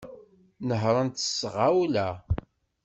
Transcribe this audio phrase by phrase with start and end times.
[0.67, 2.09] Nehhṛent s tɣawla.